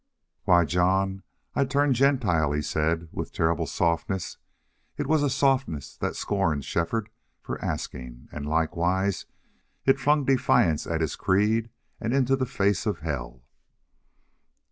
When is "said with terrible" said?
2.63-3.67